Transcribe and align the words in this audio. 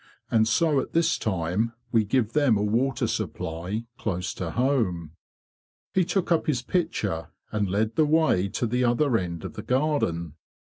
And 0.31 0.47
so 0.47 0.79
at 0.79 0.93
this 0.93 1.15
time 1.19 1.73
we 1.91 2.03
give 2.05 2.33
them 2.33 2.57
a 2.57 2.63
water 2.63 3.05
supply 3.05 3.85
close 3.99 4.41
at 4.41 4.53
home."' 4.53 5.11
He 5.93 6.03
took 6.05 6.31
up 6.31 6.47
his 6.47 6.63
pitcher, 6.63 7.27
and 7.51 7.69
led 7.69 7.95
the 7.97 8.05
way 8.07 8.47
to 8.47 8.65
the 8.65 8.83
other 8.83 9.15
end 9.15 9.45
of 9.45 9.53
the 9.53 9.61
garden. 9.61 10.33